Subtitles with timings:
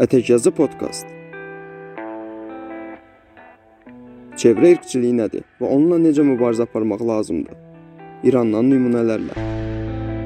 [0.00, 1.04] Ətəkyazı podkast.
[4.40, 7.58] Çevrə irqçiliyi nədir və onunla necə mübarizə aparmaq lazımdır?
[8.24, 9.36] İrandan nümunələrlə.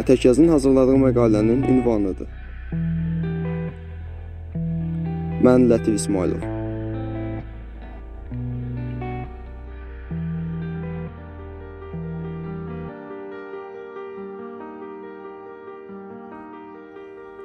[0.00, 2.30] Ətəkyazın hazırladığı məqalənin ünvanıdır.
[5.44, 6.59] Mən Lətif İsmailov.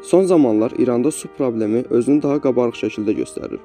[0.05, 3.61] Son zamanlar İranda su problemi özünü daha qabarıq şəkildə göstərir.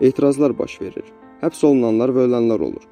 [0.00, 1.04] Etirazlar baş verir.
[1.42, 2.86] Həbs olunanlar və ölənlər olur.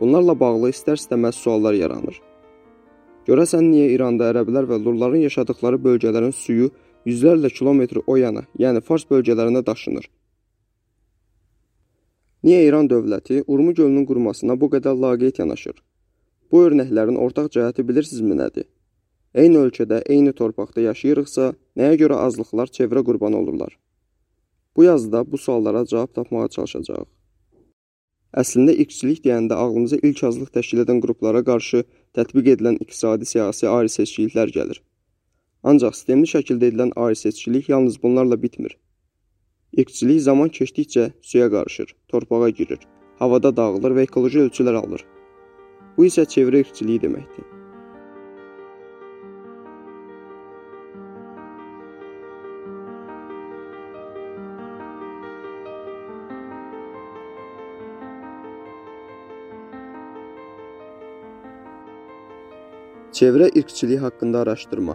[0.00, 2.18] Bunlarla bağlı istər-istəməz suallar yaranır.
[3.30, 6.72] Görəsən niyə İranda ərəblər və lurların yaşadıkları bölgələrin suyu
[7.06, 10.10] yüzlərlə kilometr o yana, yəni Fars bölgələrinə daşınır?
[12.42, 15.78] Niyə İran dövləti Urmu gölünün qurumasına bu qədər laqeyd yanaşır?
[16.50, 18.66] Bu örnəklərin ortaq cəhəti bilirsinizmi nədir?
[19.36, 23.74] Eyni ölkədə, eyni torpaqda yaşayırıqsa, nəyə görə azlıqlar çevrə qurbanı olurlar?
[24.76, 27.08] Bu yazıda bu suallara cavab tapmağa çalışacağıq.
[28.42, 31.82] Əslində irqçilik deyəndə ağlımıza ilk azlıq təşkil edən qruplara qarşı
[32.16, 34.80] tətbiq edilən iqtisadi siyasi ayrı seçkiliklər gəlir.
[35.72, 38.78] Ancaq sistemli şəkildə edilən ayrı seçkilik yalnız bunlarla bitmir.
[39.76, 42.80] İrqçilik zaman keçdikcə suya qarışır, torpağa girir,
[43.18, 45.04] havada dağılır və ekoloji ölçülər alır.
[45.96, 47.55] Bu isə çevrə irqçiliyi deməkdir.
[63.16, 64.94] Çevrə irqçiliyi haqqında araşdırma.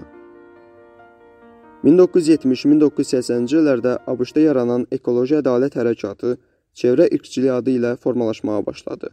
[1.84, 6.36] 1970-1980-ci illərdə ABŞ-da yaranan ekoloji ədalət hərəkatı
[6.82, 9.10] çevrə irqçiliyi adı ilə formalaşmağa başladı.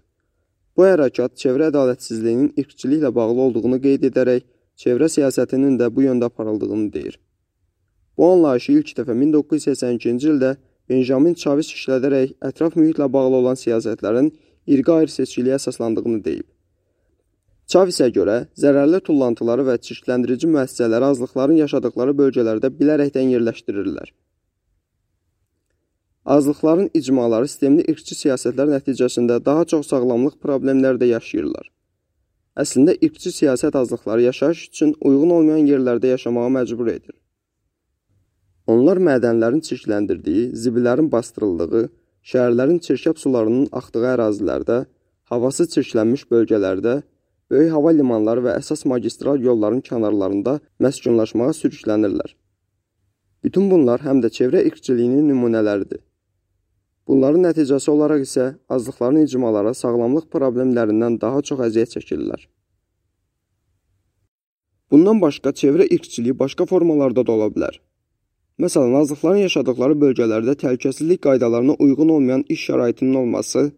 [0.76, 4.44] Bu hərəkat çevrə ədalətsizliyinin irqçiliklə bağlı olduğunu qeyd edərək,
[4.76, 7.16] çevrə siyasətinin də bu yöndə aparıldığını deyir.
[8.18, 10.52] Bu anlayışı ilk dəfə 1982-ci ildə
[10.92, 14.30] Benjamin Chavis işlədərək ətraf mühitlə bağlı olan siyasətlərin
[14.66, 16.57] irqi ayrı seçkiliyə əsaslandığını deyib.
[17.68, 24.08] Chavisə görə zərərli tullantıları və çirkləndirici müəssisələri azlıqların yaşadıkları bölgələrdə bilərəkdən yerləşdirirlər.
[26.36, 31.68] Azlıqların icmaları sistemli irqçi siyasətlər nəticəsində daha çox sağlamlıq problemləri də yaşayırlar.
[32.64, 37.14] Əslində irqçi siyasət azlıqları yaşayış üçün uyğun olmayan yerlərdə yaşamağa məcbur edir.
[38.66, 41.84] Onlar mədənlərin çirkləndirdiyi, zibillərin bastırıldığı,
[42.32, 44.80] şəhərlərin çirkəb sularının axdığı ərazilərdə,
[45.28, 46.98] havası çirklənmiş bölgələrdə
[47.50, 52.34] böyük hava limanları və əsas magistral yolların kənarlarında məskunlaşmağa sürüklənirlər.
[53.44, 56.02] Bütün bunlar həm də çevrə irqçiliyinin nümunələridir.
[57.08, 62.48] Bunların nəticəsi olaraq isə azlıqların icmalara sağlamlıq problemlərindən daha çox əziyyət çəkirlər.
[64.90, 67.80] Bundan başqa çevrə irqçiliyi başqa formalarda da ola bilər.
[68.58, 73.70] Məsələn, azlıqların yaşadıkları bölgələrdə təhlükəsizlik qaydalarına uyğun olmayan iş şəraitinin olması,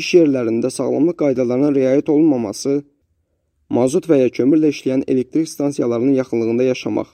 [0.00, 2.80] iş yerlərində sağlamlıq qaydalarına riayət olunmaması,
[3.68, 7.08] mazut və ya kömürlə işləyən elektrik stansiyalarının yaxınlığında yaşamaq.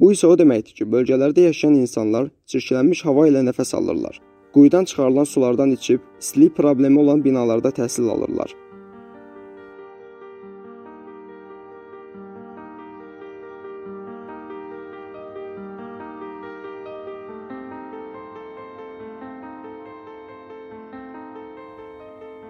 [0.00, 4.20] Bu isə o deməkdir ki, bölgələrdə yaşayan insanlar çirklənmiş hava ilə nəfəs alırlar.
[4.54, 8.54] Quyudan çıxarılan sulardan içib, istilik problemi olan binalarda təhsil alırlar.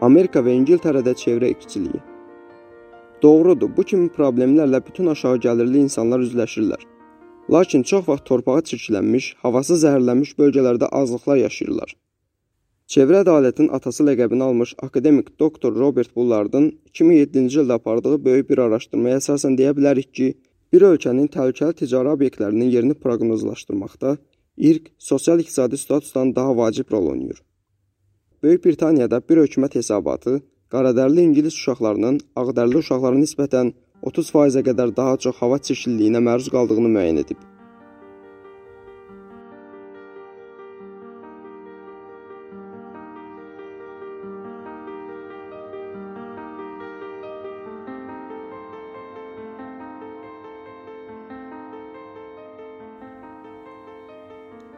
[0.04, 2.00] Amerika və İngiltərədə çevrə ikiciliyi.
[3.22, 6.82] Doğrudur, bu kimi problemlərlə bütün aşağı gəlirli insanlar üzləşirlər.
[7.54, 11.94] Lakin çox vaxt torpağa çirklənmiş, havası zəhərlənmiş bölgələrdə azlıqlar yaşayırlar.
[12.92, 19.22] Çevrə ədalətin atası ləqəbini almış akademik doktor Robert Bullardın 2007-ci ildə apardığı böyük bir araşdırmaya
[19.22, 20.28] əsasən deyə bilərik ki,
[20.72, 24.16] bir ölkənin təhlükəli ticari obyektlərinin yerini proqnozlaşdırmaqda
[24.70, 27.40] irq sosial-iqtisadi statusdan daha vacib rol oynayır.
[28.44, 30.32] Böyük Britaniyada bir hökumət hesabatı
[30.72, 33.70] qaradərli ingilis uşaqlarının ağdərli uşaqlara nisbətən
[34.10, 37.40] 30%-ə qədər daha çox hava çirkliliyinə məruz qaldığını müəyyən edib.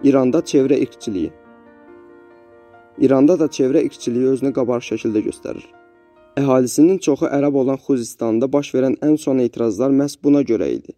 [0.06, 1.32] İranda çevrə irqçiliyi
[2.98, 5.64] İranda da çevrə irqçiliyi özünü qabarıq şəkildə göstərir.
[6.40, 10.96] Əhalisinin çoxu ərəb olan Xuzistanda baş verən ən son etirazlar məhz buna görə idi.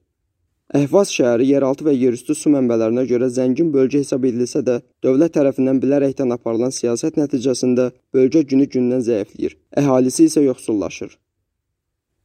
[0.78, 4.74] Əhvaz şəhəri yeraltı və yerüstü su mənbələrinə görə zəngin bölgə hesab edilsə də,
[5.04, 11.16] dövlət tərəfindən bilərəkdən aparılan siyasət nəticəsində bölgə günü-gündən zəifləyir, əhalisi isə yoxsullaşır.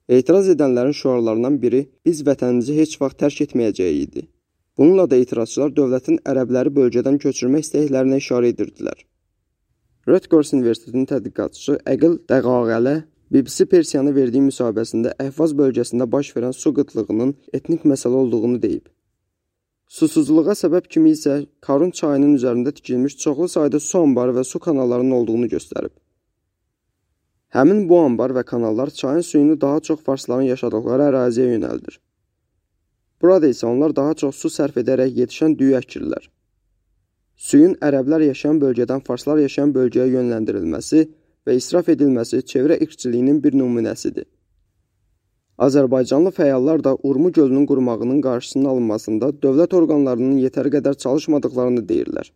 [0.10, 4.28] Etiraz edənlərin şüarlarından biri biz vətənimizi heç vaxt tərk etməyəcəyik idi.
[4.78, 8.98] Bununla da etirazçılar dövlətin ərəbləri bölgədən köçürmək istəklərinə işarə edirdilər.
[10.08, 12.96] Rutgers Universitetinin tədqiqatçısı Əqil Dəqağələ
[13.32, 18.90] BBC Persiyanı verdiyi müsahibəsində Əhvaz bölgəsində baş verən su qıtlığının etnik məsələ olduğunu deyib.
[19.88, 25.16] Susuzluğa səbəb kimi isə Karun çayının üzərində tikilmiş çoxlu sayda su anbarı və su kanallarının
[25.22, 25.96] olduğunu göstərib.
[27.56, 32.00] Həmin bu anbar və kanallar çayın suyunu daha çox farsların yaşadıqları əraziyə yönəldir.
[33.22, 36.33] Burada isə onlar daha çox su sərf edərək yetişən düyü əkirlər.
[37.36, 41.04] Suyun ərəblər yaşayan bölgədən farslar yaşayan bölgəyə yönləndirilməsi
[41.48, 44.26] və israf edilməsi çevrə irqçiliyinin bir nümunəsidir.
[45.58, 52.32] Azərbaycanlı fəallar da Urmu gölünün qurumağının qarşısının alınmasında dövlət orqanlarının yetəri qədər çalışmadıqlarını deyirlər.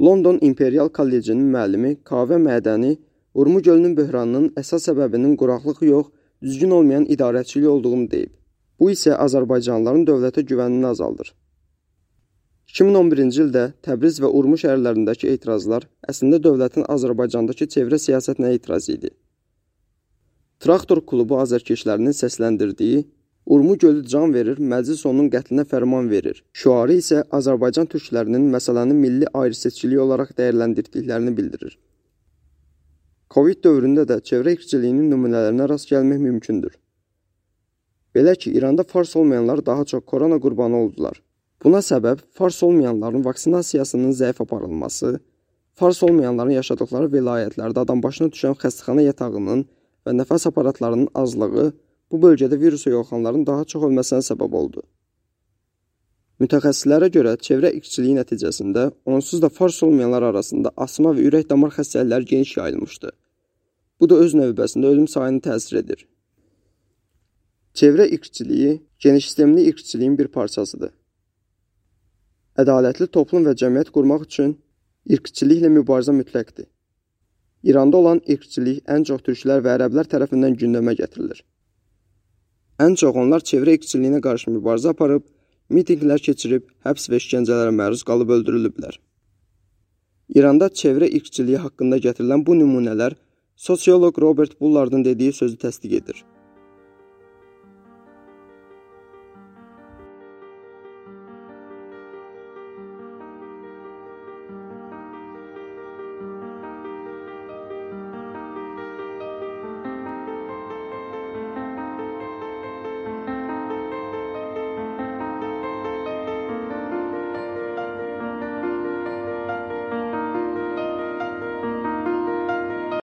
[0.00, 2.96] London İmperial Kollecinin müəllimi Kavə Mədəni
[3.34, 6.06] Urmu gölünün böhranının əsas səbəbinin quraqlıq yox,
[6.42, 8.32] düzgün olmayan idarəçilik olduğunu deyib.
[8.80, 11.34] Bu isə Azərbaycanlıların dövlətə güvənini azaldır.
[12.70, 19.10] 2011-ci ildə Təbriz və Urmu şəhərlərindəki etirazlar əslində dövlətin Azərbaycandakı çevrə siyasətinə etiraz idi.
[20.62, 23.00] Traktor klubu azərkeşlərinin səsləndirdiyi
[23.50, 26.44] Urmu gölü can verir, məclis onun qətlinə fərman verir.
[26.54, 31.72] Şüarı isə Azərbaycan türklərinin məsələni milli ayrı-seçkilik olaraq dəyərləndirdiklərini bildirir.
[33.34, 36.76] Covid dövründə də çevrə irqçiliyinin nümunələrinə rast gəlmək mümkündür.
[38.14, 41.22] Belə ki, İranda fars olmayanlar daha çox korona qurbanı oldular.
[41.64, 45.18] Buna səbəb fars olmayanların vaksinasiyasının zəif aparılması,
[45.76, 49.66] fars olmayanların yaşadıkları vilayətlərdə adambaşına düşən xəstəxana yatağının
[50.06, 51.66] və nəfəs aparatlarının azlığı
[52.10, 54.82] bu bölgədə virusa yoluxanların daha çox ölməsinə səbəb oldu.
[56.40, 62.30] Mütəxəssislərə görə çevrə iqçiliyi nəticəsində onsuz da fars olmayanlar arasında asma və ürək damar xəstəlikləri
[62.30, 63.10] geniş yayılmışdı.
[64.00, 66.06] Bu da öz növbəsində ölüm sayını təsir edir.
[67.74, 70.99] Çevrə irqçiliyi genişsistemli irqçiliyin bir parçasıdır.
[72.60, 74.56] Ədalətli toplum və cəmiyyət qurmaq üçün
[75.14, 76.66] irqçiliklə mübarizə mütləqdir.
[77.70, 81.44] İranda olan irqçilik ən çox türklər və ərəblər tərəfindən gündəmə gətirilir.
[82.84, 85.24] Ən çox onlar çevrə irqçiliyinə qarşı mübarizə aparıb,
[85.76, 88.98] mitinqlər keçirib, həbs və işgəncələrə məruz qalıb öldürülüblər.
[90.34, 93.16] İranda çevrə irqçiliyi haqqında gətirilən bu nümunələr
[93.56, 96.24] sosioloq Robert Bullardın dediyi sözü təsdiq edir.